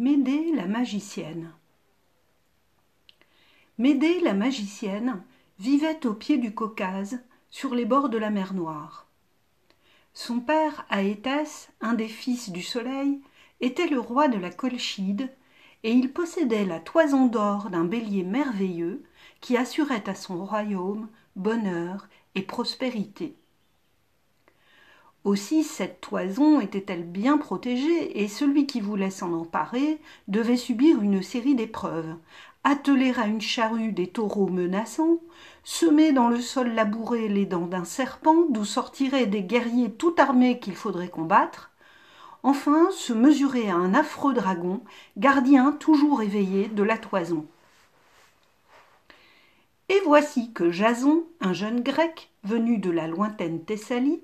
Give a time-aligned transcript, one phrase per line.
[0.00, 1.50] Médée la magicienne
[3.78, 5.24] Médée la magicienne
[5.58, 7.18] vivait au pied du Caucase,
[7.50, 9.08] sur les bords de la mer Noire.
[10.14, 13.20] Son père, Aétès, un des fils du Soleil,
[13.60, 15.32] était le roi de la Colchide,
[15.82, 19.02] et il possédait la toison d'or d'un bélier merveilleux
[19.40, 23.34] qui assurait à son royaume bonheur et prospérité.
[25.24, 31.22] Aussi cette toison était-elle bien protégée, et celui qui voulait s'en emparer devait subir une
[31.22, 32.14] série d'épreuves,
[32.64, 35.18] atteler à une charrue des taureaux menaçants,
[35.64, 40.60] semer dans le sol labouré les dents d'un serpent d'où sortiraient des guerriers tout armés
[40.60, 41.72] qu'il faudrait combattre,
[42.42, 44.82] enfin se mesurer à un affreux dragon,
[45.16, 47.44] gardien toujours éveillé de la toison.
[49.88, 54.22] Et voici que Jason, un jeune grec venu de la lointaine Thessalie,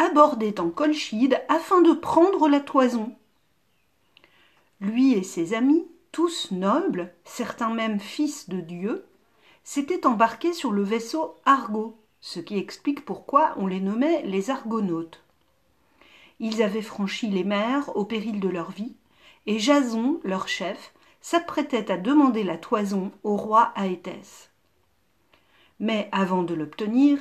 [0.00, 3.14] abordait en Colchide afin de prendre la toison.
[4.80, 9.04] Lui et ses amis, tous nobles, certains même fils de Dieu,
[9.62, 15.22] s'étaient embarqués sur le vaisseau Argo, ce qui explique pourquoi on les nommait les Argonautes.
[16.38, 18.94] Ils avaient franchi les mers au péril de leur vie,
[19.46, 24.48] et Jason, leur chef, s'apprêtait à demander la toison au roi Aétès.
[25.78, 27.18] Mais avant de l'obtenir,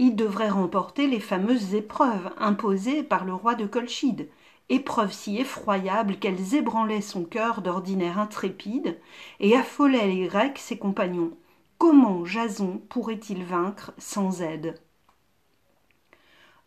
[0.00, 4.30] il devrait remporter les fameuses épreuves imposées par le roi de Colchide,
[4.70, 8.98] épreuves si effroyables qu'elles ébranlaient son cœur d'ordinaire intrépide
[9.40, 11.36] et affolaient les Grecs, ses compagnons.
[11.76, 14.80] Comment Jason pourrait-il vaincre sans aide?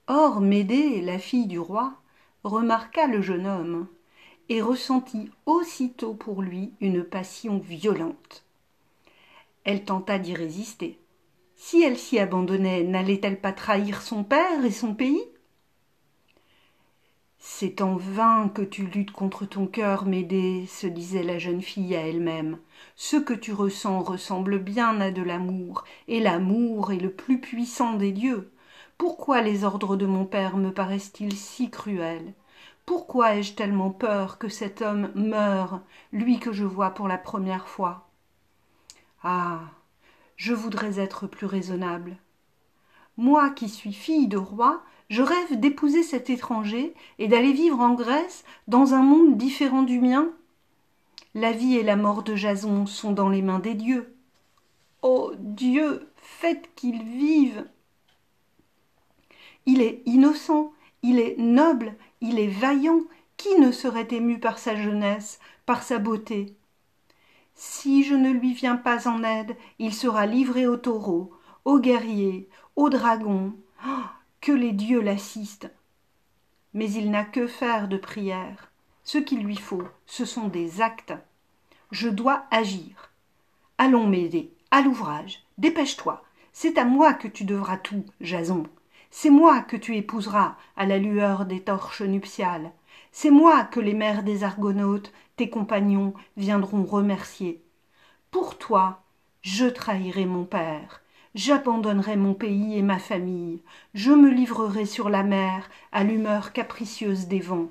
[0.05, 1.95] Or Médée, la fille du roi,
[2.43, 3.87] remarqua le jeune homme
[4.47, 8.45] et ressentit aussitôt pour lui une passion violente.
[9.63, 11.02] Elle tenta d'y résister.
[11.65, 15.23] Si elle s'y abandonnait, n'allait-elle pas trahir son père et son pays?
[17.39, 21.95] C'est en vain que tu luttes contre ton cœur, Médée, se disait la jeune fille
[21.95, 22.59] à elle-même.
[22.97, 27.93] Ce que tu ressens ressemble bien à de l'amour, et l'amour est le plus puissant
[27.93, 28.51] des dieux.
[28.97, 32.33] Pourquoi les ordres de mon père me paraissent-ils si cruels?
[32.85, 35.79] Pourquoi ai-je tellement peur que cet homme meure,
[36.11, 38.09] lui que je vois pour la première fois?
[39.23, 39.61] Ah.
[40.35, 42.17] Je voudrais être plus raisonnable.
[43.17, 47.93] Moi qui suis fille de roi, je rêve d'épouser cet étranger et d'aller vivre en
[47.93, 50.29] Grèce dans un monde différent du mien.
[51.35, 54.15] La vie et la mort de Jason sont dans les mains des dieux.
[55.01, 57.67] Oh Dieu, faites qu'il vive.
[59.65, 60.73] Il est innocent,
[61.03, 63.01] il est noble, il est vaillant.
[63.35, 66.55] Qui ne serait ému par sa jeunesse, par sa beauté?
[67.55, 71.31] Si je ne lui viens pas en aide, il sera livré aux taureaux,
[71.65, 73.53] aux guerriers, aux dragons.
[73.85, 74.03] Oh,
[74.41, 75.71] que les dieux l'assistent.
[76.73, 78.71] Mais il n'a que faire de prière.
[79.03, 81.13] Ce qu'il lui faut, ce sont des actes.
[81.91, 83.11] Je dois agir.
[83.77, 85.43] Allons m'aider, à l'ouvrage.
[85.57, 86.23] Dépêche-toi.
[86.51, 88.63] C'est à moi que tu devras tout, Jason.
[89.11, 92.71] C'est moi que tu épouseras à la lueur des torches nuptiales.
[93.11, 97.63] C'est moi que les mères des Argonautes, tes compagnons, viendront remercier.
[98.31, 99.01] Pour toi,
[99.41, 101.03] je trahirai mon père,
[101.35, 103.59] J'abandonnerai mon pays et ma famille,
[103.95, 107.69] je me livrerai sur la mer à l'humeur capricieuse des vents.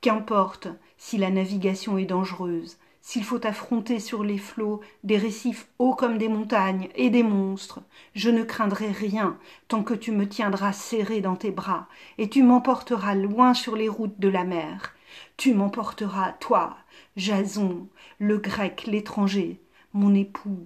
[0.00, 0.66] Qu'importe
[0.98, 2.76] si la navigation est dangereuse,
[3.06, 7.82] s'il faut affronter sur les flots des récifs hauts comme des montagnes et des monstres,
[8.14, 9.38] je ne craindrai rien
[9.68, 13.90] tant que tu me tiendras serré dans tes bras et tu m'emporteras loin sur les
[13.90, 14.94] routes de la mer.
[15.36, 16.78] Tu m'emporteras, toi,
[17.14, 17.88] Jason,
[18.18, 19.60] le grec, l'étranger,
[19.92, 20.64] mon époux,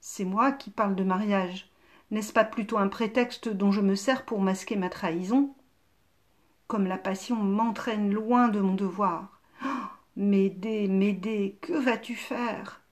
[0.00, 1.70] c'est moi qui parle de mariage.
[2.10, 5.54] N'est-ce pas plutôt un prétexte dont je me sers pour masquer ma trahison?
[6.68, 9.39] Comme la passion m'entraîne loin de mon devoir.
[10.16, 12.82] Médée, Médée, que vas-tu faire?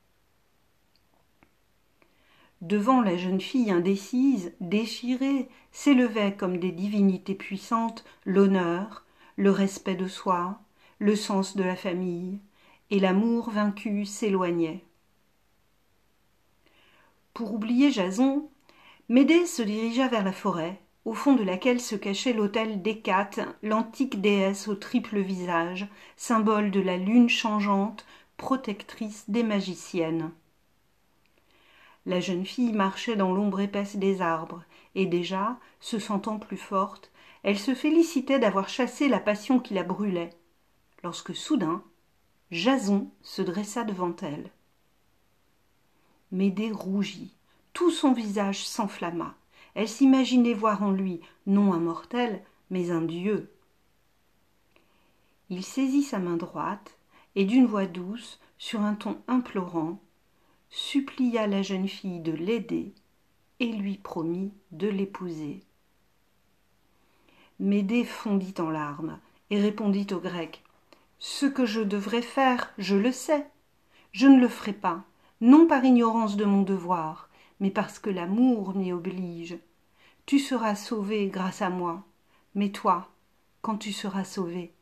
[2.60, 9.04] Devant la jeune fille indécise, déchirée, s'élevaient comme des divinités puissantes l'honneur,
[9.36, 10.60] le respect de soi,
[11.00, 12.38] le sens de la famille,
[12.90, 14.84] et l'amour vaincu s'éloignait.
[17.34, 18.48] Pour oublier Jason,
[19.08, 24.20] Médée se dirigea vers la forêt, au fond de laquelle se cachait l'autel d'Hécate, l'antique
[24.20, 25.88] déesse au triple visage,
[26.18, 28.04] symbole de la lune changeante,
[28.36, 30.30] protectrice des magiciennes.
[32.04, 34.64] La jeune fille marchait dans l'ombre épaisse des arbres,
[34.94, 37.10] et déjà, se sentant plus forte,
[37.42, 40.36] elle se félicitait d'avoir chassé la passion qui la brûlait,
[41.02, 41.82] lorsque soudain,
[42.50, 44.50] Jason se dressa devant elle.
[46.32, 47.32] Médée rougit.
[47.72, 49.38] Tout son visage s'enflamma.
[49.74, 53.52] Elle s'imaginait voir en lui non un mortel, mais un dieu.
[55.50, 56.98] Il saisit sa main droite
[57.34, 60.00] et d'une voix douce, sur un ton implorant,
[60.68, 62.92] supplia la jeune fille de l'aider
[63.60, 65.60] et lui promit de l'épouser.
[67.60, 69.18] Médée fondit en larmes
[69.50, 70.62] et répondit au grec
[71.18, 73.46] Ce que je devrais faire, je le sais.
[74.12, 75.04] Je ne le ferai pas,
[75.40, 77.28] non par ignorance de mon devoir,
[77.60, 79.58] mais parce que l'amour m'y oblige.
[80.26, 82.04] Tu seras sauvé grâce à moi,
[82.54, 83.10] mais toi,
[83.62, 84.72] quand tu seras sauvé,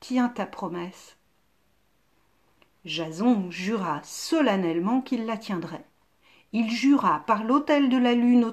[0.00, 1.16] tiens ta promesse.
[2.84, 5.86] Jason jura solennellement qu'il la tiendrait.
[6.54, 8.44] Il jura par l'autel de la lune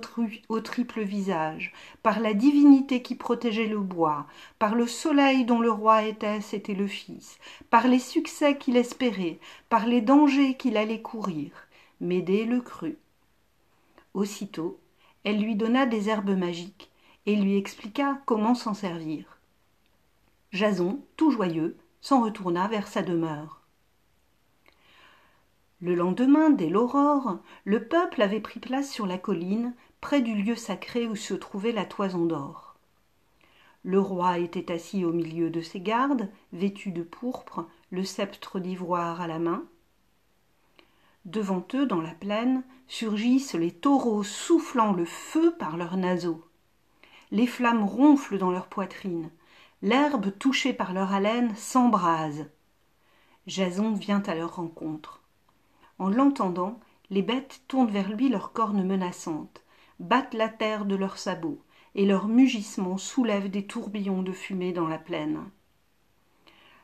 [0.48, 4.25] au, triple visage, par la divinité qui protégeait le bois,
[4.57, 7.39] par le soleil dont le roi était, c'était le fils,
[7.69, 11.51] par les succès qu'il espérait, par les dangers qu'il allait courir.
[12.00, 12.98] Médée le crut.
[14.13, 14.79] Aussitôt,
[15.23, 16.89] elle lui donna des herbes magiques
[17.25, 19.39] et lui expliqua comment s'en servir.
[20.51, 23.61] Jason, tout joyeux, s'en retourna vers sa demeure.
[25.81, 30.56] Le lendemain, dès l'aurore, le peuple avait pris place sur la colline, près du lieu
[30.56, 32.75] sacré où se trouvait la toison d'or.
[33.83, 39.21] Le roi était assis au milieu de ses gardes, vêtu de pourpre, le sceptre d'ivoire
[39.21, 39.63] à la main.
[41.30, 46.44] Devant eux, dans la plaine, surgissent les taureaux soufflant le feu par leurs naseaux.
[47.30, 49.30] Les flammes ronflent dans leur poitrine.
[49.84, 52.50] L'herbe touchée par leur haleine s'embrase.
[53.46, 55.22] Jason vient à leur rencontre.
[56.00, 56.80] En l'entendant,
[57.12, 59.64] les bêtes tournent vers lui leurs cornes menaçantes,
[60.00, 61.62] battent la terre de leurs sabots,
[61.94, 65.44] et leurs mugissements soulèvent des tourbillons de fumée dans la plaine.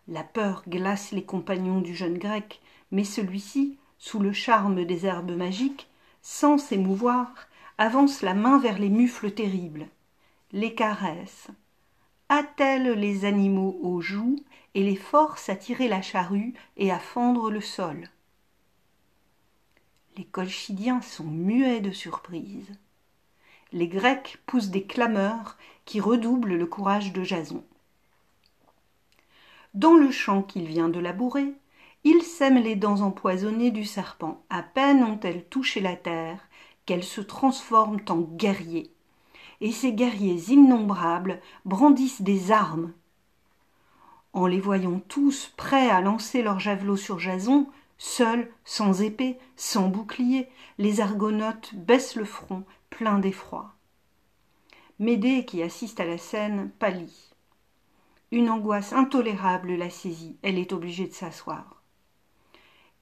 [0.07, 2.61] La peur glace les compagnons du jeune grec,
[2.91, 5.89] mais celui-ci, sous le charme des herbes magiques,
[6.21, 7.27] sans s'émouvoir,
[7.79, 9.87] avance la main vers les mufles terribles,
[10.51, 11.47] les caresse,
[12.29, 14.35] attelle les animaux aux joues
[14.75, 18.11] et les force à tirer la charrue et à fendre le sol.
[20.17, 22.77] Les colchidiens sont muets de surprise.
[23.71, 27.63] Les grecs poussent des clameurs qui redoublent le courage de jason.
[29.73, 31.55] Dans le champ qu'il vient de labourer
[32.05, 36.39] il sème les dents empoisonnées du serpent à peine ont-elles touché la terre
[36.85, 38.91] qu'elles se transforment en guerriers
[39.59, 42.93] et ces guerriers innombrables brandissent des armes
[44.31, 47.67] en les voyant tous prêts à lancer leurs javelots sur jason
[47.97, 53.73] Seuls, sans épée, sans bouclier, les argonautes baissent le front, plein d'effroi.
[54.99, 57.33] Médée, qui assiste à la scène, pâlit.
[58.31, 61.74] Une angoisse intolérable la saisit, elle est obligée de s'asseoir.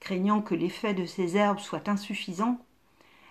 [0.04, 2.58] Craignant que l'effet de ces herbes soit insuffisant,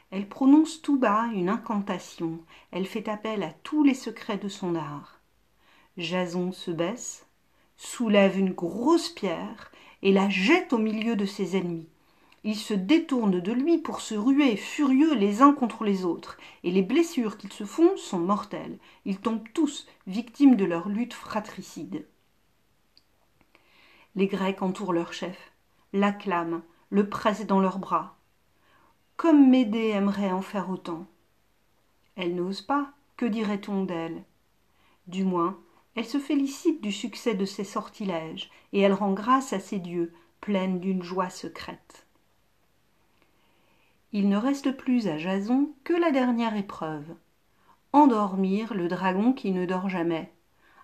[0.09, 2.39] elle prononce tout bas une incantation,
[2.71, 5.19] elle fait appel à tous les secrets de son art.
[5.97, 7.27] Jason se baisse,
[7.77, 9.71] soulève une grosse pierre
[10.01, 11.89] et la jette au milieu de ses ennemis.
[12.43, 16.71] Ils se détournent de lui pour se ruer furieux les uns contre les autres, et
[16.71, 18.79] les blessures qu'ils se font sont mortelles.
[19.05, 22.07] Ils tombent tous victimes de leur lutte fratricide.
[24.15, 25.52] Les Grecs entourent leur chef,
[25.93, 28.17] l'acclament, le pressent dans leurs bras.
[29.15, 31.05] Comme Médée aimerait en faire autant.
[32.15, 34.23] Elle n'ose pas, que dirait-on d'elle?
[35.07, 35.59] Du moins,
[35.95, 40.13] elle se félicite du succès de ses sortilèges, et elle rend grâce à ses dieux,
[40.41, 42.07] pleine d'une joie secrète.
[44.11, 47.15] Il ne reste plus à Jason que la dernière épreuve.
[47.93, 50.31] Endormir le dragon qui ne dort jamais,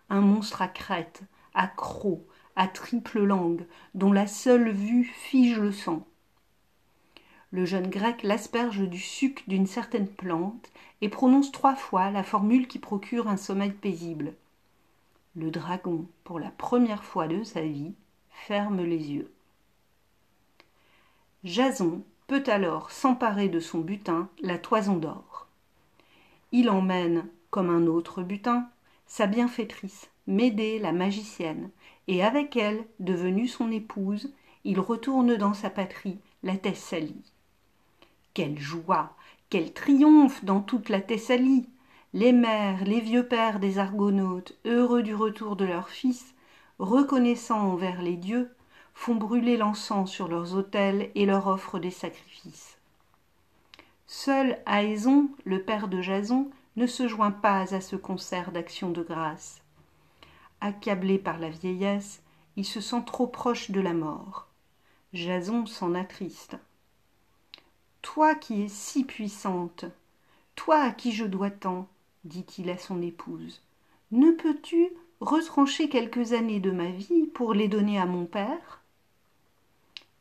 [0.10, 1.24] un monstre à crête,
[1.54, 2.22] à croc,
[2.60, 6.06] à triple langue, dont la seule vue fige le sang.
[7.52, 12.68] Le jeune grec l'asperge du suc d'une certaine plante et prononce trois fois la formule
[12.68, 14.36] qui procure un sommeil paisible
[15.40, 17.94] le dragon, pour la première fois de sa vie,
[18.30, 19.32] ferme les yeux.
[21.44, 25.48] Jason peut alors s'emparer de son butin, la toison d'or.
[26.52, 28.70] Il emmène, comme un autre butin,
[29.08, 31.72] sa bienfaitrice, Médée la magicienne,
[32.10, 37.32] et avec elle, devenue son épouse, il retourne dans sa patrie, la Thessalie.
[38.34, 39.16] Quelle joie,
[39.52, 41.70] quel triomphe dans toute la Thessalie
[42.14, 46.34] les mères, les vieux pères des Argonautes, heureux du retour de leurs fils,
[46.80, 48.50] reconnaissant envers les dieux,
[48.96, 52.80] font brûler l'encens sur leurs autels et leur offrent des sacrifices.
[54.08, 59.04] Seul Aéson, le père de Jason, ne se joint pas à ce concert d'actions de
[59.04, 59.62] grâce.
[60.62, 62.22] Accablé par la vieillesse,
[62.58, 64.48] il se sent trop proche de la mort.
[65.14, 66.58] Jason s'en attriste.
[68.02, 69.86] Toi qui es si puissante,
[70.56, 71.88] toi à qui je dois tant,
[72.26, 73.62] dit-il à son épouse,
[74.12, 74.90] ne peux-tu
[75.22, 78.82] retrancher quelques années de ma vie pour les donner à mon père?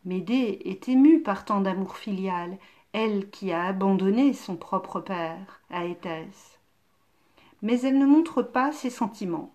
[0.05, 2.57] Médée est émue par tant d'amour filial,
[2.93, 5.83] elle qui a abandonné son propre père à.
[7.63, 9.53] Mais elle ne montre pas ses sentiments.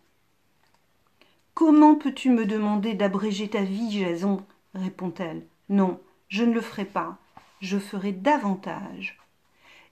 [1.54, 4.44] Comment peux-tu me demander d'abréger ta vie, Jason?
[4.74, 5.46] répond-elle.
[5.70, 7.18] Non, je ne le ferai pas.
[7.62, 9.20] Je ferai davantage.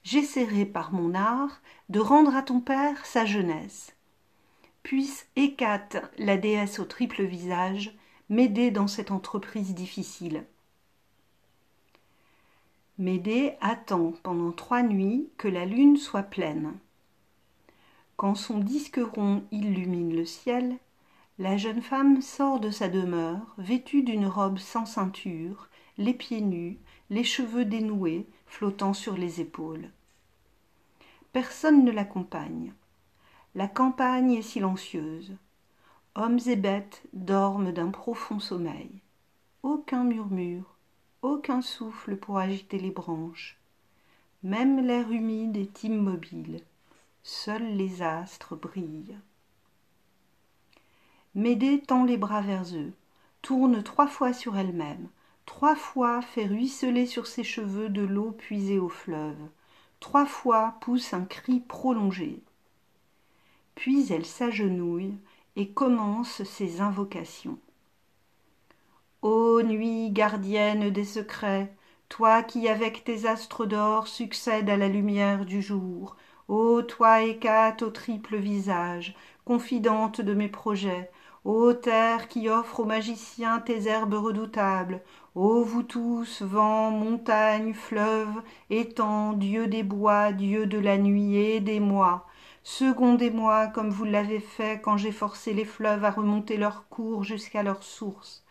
[0.03, 3.95] J'essaierai par mon art de rendre à ton père sa jeunesse.
[4.81, 7.95] Puisse Hécate, la déesse au triple visage,
[8.29, 10.45] m'aider dans cette entreprise difficile.
[12.97, 16.73] Médée attend pendant trois nuits que la lune soit pleine.
[18.17, 20.77] Quand son disque rond illumine le ciel,
[21.41, 26.77] la jeune femme sort de sa demeure, vêtue d'une robe sans ceinture, les pieds nus,
[27.09, 29.89] les cheveux dénoués, flottant sur les épaules.
[31.33, 32.73] Personne ne l'accompagne.
[33.55, 35.35] La campagne est silencieuse.
[36.13, 39.01] Hommes et bêtes dorment d'un profond sommeil.
[39.63, 40.75] Aucun murmure,
[41.23, 43.57] aucun souffle pour agiter les branches.
[44.43, 46.61] Même l'air humide est immobile.
[47.23, 49.17] Seuls les astres brillent.
[51.33, 52.91] Médée tend les bras vers eux,
[53.41, 55.07] tourne trois fois sur elle-même,
[55.45, 59.37] trois fois fait ruisseler sur ses cheveux de l'eau puisée au fleuve,
[60.01, 62.41] trois fois pousse un cri prolongé.
[63.75, 65.15] Puis elle s'agenouille
[65.55, 67.59] et commence ses invocations.
[69.21, 71.73] Ô nuit gardienne des secrets,
[72.09, 76.17] toi qui avec tes astres d'or succèdes à la lumière du jour,
[76.49, 81.09] ô toi Hécate au triple visage, confidente de mes projets,
[81.45, 85.01] ô terre qui offre aux magiciens tes herbes redoutables,
[85.35, 92.27] ô vous tous, vents, montagnes, fleuves, étangs, dieux des bois, dieux de la nuit, aidez-moi,
[92.63, 97.63] secondez-moi comme vous l'avez fait quand j'ai forcé les fleuves à remonter leur cours jusqu'à
[97.63, 98.43] leur source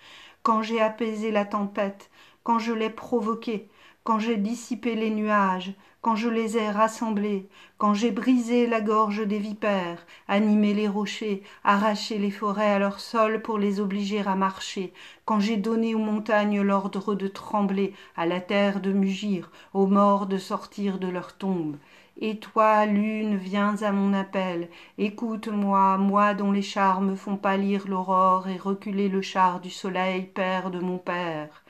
[0.43, 2.11] quand j'ai apaisé la tempête,
[2.43, 3.69] quand je l'ai provoquée,
[4.05, 9.27] quand j'ai dissipé les nuages, quand je les ai rassemblés, quand j'ai brisé la gorge
[9.27, 14.35] des vipères, animé les rochers, arraché les forêts à leur sol pour les obliger à
[14.35, 14.95] marcher,
[15.27, 20.27] quand j'ai donné aux montagnes l'ordre de trembler, à la terre de mugir, aux morts
[20.27, 21.77] de sortir de leur tombe,
[22.23, 24.69] et toi, lune, viens à mon appel.
[24.99, 30.71] Écoute-moi, moi dont les charmes font pâlir l'aurore et reculer le char du soleil, père
[30.71, 31.63] de mon père.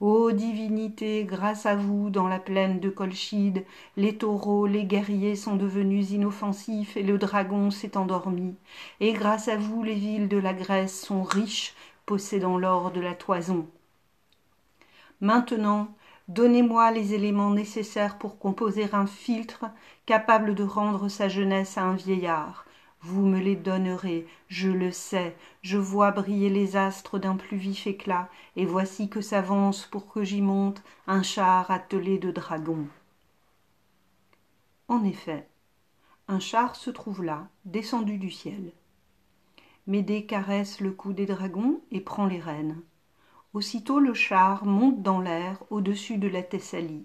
[0.00, 3.64] Ô divinité, grâce à vous, dans la plaine de Colchide,
[3.96, 8.56] les taureaux, les guerriers sont devenus inoffensifs et le dragon s'est endormi.
[9.00, 11.74] Et grâce à vous, les villes de la Grèce sont riches,
[12.06, 13.66] possédant l'or de la toison.
[15.20, 15.88] Maintenant,
[16.28, 19.66] Donnez-moi les éléments nécessaires pour composer un philtre
[20.06, 22.64] capable de rendre sa jeunesse à un vieillard.
[23.06, 27.86] Vous me les donnerez, je le sais, je vois briller les astres d'un plus vif
[27.86, 32.86] éclat, et voici que s'avance pour que j'y monte un char attelé de dragons.
[34.88, 35.46] En effet,
[36.28, 38.72] un char se trouve là, descendu du ciel.
[39.86, 42.80] Médée caresse le cou des dragons et prend les rênes.
[43.52, 47.04] Aussitôt le char monte dans l'air au-dessus de la Thessalie.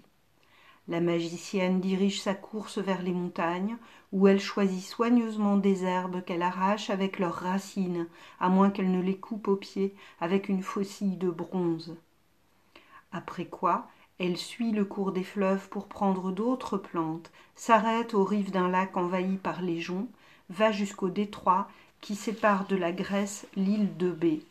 [0.88, 3.76] La magicienne dirige sa course vers les montagnes,
[4.12, 8.08] où elle choisit soigneusement des herbes qu'elle arrache avec leurs racines,
[8.40, 11.96] à moins qu'elle ne les coupe aux pieds avec une faucille de bronze.
[13.12, 18.50] Après quoi, elle suit le cours des fleuves pour prendre d'autres plantes, s'arrête aux rives
[18.50, 20.10] d'un lac envahi par les joncs,
[20.48, 21.68] va jusqu'au détroit
[22.00, 24.42] qui sépare de la Grèce l'île de B.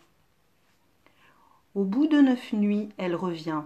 [1.76, 3.64] Au bout de neuf nuits, elle revient.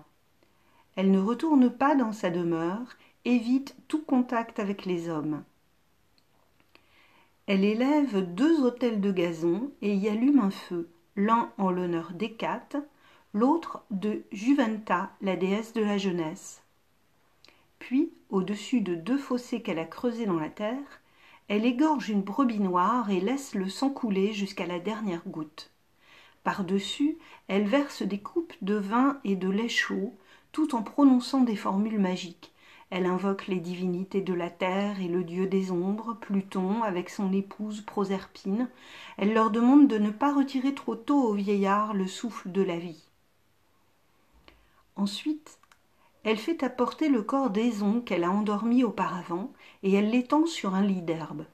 [0.95, 5.43] Elle ne retourne pas dans sa demeure, évite tout contact avec les hommes.
[7.47, 12.77] Elle élève deux autels de gazon et y allume un feu, l'un en l'honneur d'Hécate,
[13.33, 16.63] l'autre de Juventa, la déesse de la jeunesse.
[17.79, 21.01] Puis, au-dessus de deux fossés qu'elle a creusés dans la terre,
[21.49, 25.69] elle égorge une brebis noire et laisse le sang couler jusqu'à la dernière goutte.
[26.43, 30.13] Par-dessus, elle verse des coupes de vin et de lait chaud,
[30.53, 32.53] tout en prononçant des formules magiques.
[32.89, 37.33] Elle invoque les divinités de la terre et le dieu des ombres, Pluton, avec son
[37.33, 38.69] épouse Proserpine.
[39.17, 42.77] Elle leur demande de ne pas retirer trop tôt au vieillard le souffle de la
[42.77, 43.03] vie.
[44.95, 45.57] Ensuite,
[46.23, 50.83] elle fait apporter le corps d'Aison qu'elle a endormi auparavant, et elle l'étend sur un
[50.83, 51.45] lit d'herbe.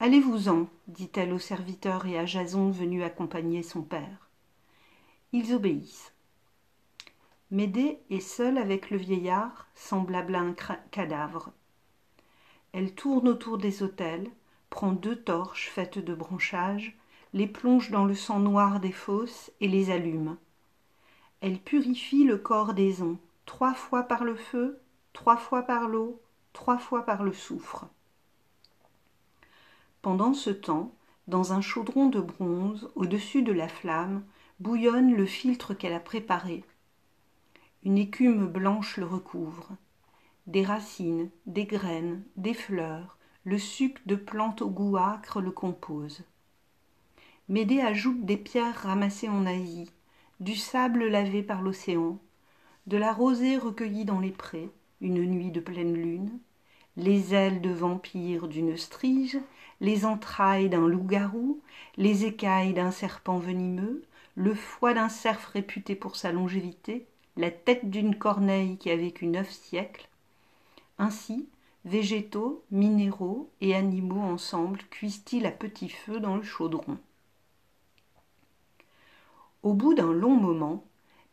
[0.00, 4.30] Allez-vous-en, dit-elle aux serviteurs et à Jason venu accompagner son père.
[5.32, 6.12] Ils obéissent.
[7.52, 10.54] Médée est seule avec le vieillard, semblable à un
[10.90, 11.52] cadavre.
[12.72, 14.30] Elle tourne autour des autels,
[14.70, 16.96] prend deux torches faites de branchages,
[17.34, 20.38] les plonge dans le sang noir des fosses et les allume.
[21.42, 24.80] Elle purifie le corps des ans, trois fois par le feu,
[25.12, 26.22] trois fois par l'eau,
[26.54, 27.84] trois fois par le soufre.
[30.00, 30.94] Pendant ce temps,
[31.28, 34.24] dans un chaudron de bronze, au-dessus de la flamme,
[34.58, 36.64] bouillonne le filtre qu'elle a préparé.
[37.84, 39.70] Une écume blanche le recouvre.
[40.46, 46.22] Des racines, des graines, des fleurs, le suc de plantes au goût âcre le compose.
[47.48, 49.90] Médée ajoute des pierres ramassées en Asie,
[50.38, 52.20] du sable lavé par l'océan,
[52.86, 54.70] de la rosée recueillie dans les prés,
[55.00, 56.38] une nuit de pleine lune,
[56.96, 59.38] les ailes de vampire d'une strige,
[59.80, 61.60] les entrailles d'un loup-garou,
[61.96, 64.04] les écailles d'un serpent venimeux,
[64.36, 69.26] le foie d'un cerf réputé pour sa longévité, la tête d'une corneille qui a vécu
[69.26, 70.08] neuf siècles.
[70.98, 71.48] Ainsi,
[71.84, 76.98] végétaux, minéraux et animaux ensemble cuisent-ils à petit feu dans le chaudron.
[79.62, 80.84] Au bout d'un long moment,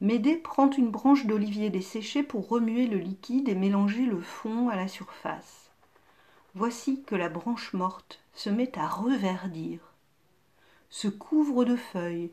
[0.02, 4.78] Médée prend une branche d'olivier desséchée pour remuer le liquide et mélanger le fond à
[4.78, 5.72] la surface.
[6.56, 9.80] Voici que la branche morte se met à reverdir,
[10.90, 12.32] se couvre de feuilles,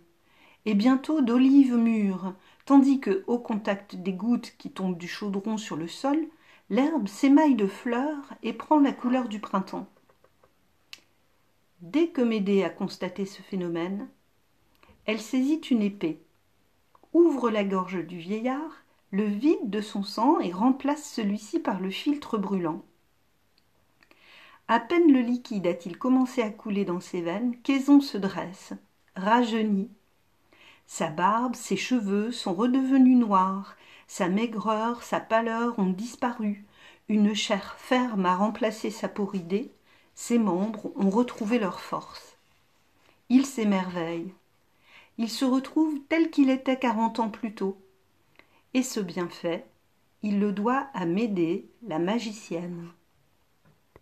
[0.65, 2.35] et bientôt d'olives mûres,
[2.67, 6.29] tandis que, au contact des gouttes qui tombent du chaudron sur le sol,
[6.69, 9.89] l'herbe s'émaille de fleurs et prend la couleur du printemps.
[11.81, 14.09] Dès que Médée a constaté ce phénomène,
[15.07, 16.21] elle saisit une épée
[17.17, 21.89] ouvre la gorge du vieillard, le vide de son sang et remplace celui-ci par le
[21.89, 22.85] filtre brûlant.
[24.69, 28.75] À peine le liquide a-t-il commencé à couler dans ses veines qu'Aison se dresse,
[29.15, 29.91] rajeunit.
[30.87, 33.77] Sa barbe, ses cheveux sont redevenus noirs,
[34.07, 36.65] sa maigreur, sa pâleur ont disparu,
[37.09, 39.31] une chair ferme a remplacé sa peau
[40.15, 42.37] ses membres ont retrouvé leur force.
[43.29, 44.33] Il s'émerveille
[45.19, 47.79] il se retrouve tel qu'il était quarante ans plus tôt.
[48.75, 49.65] Et ce bienfait,
[50.23, 52.89] il le doit à Médée, la magicienne.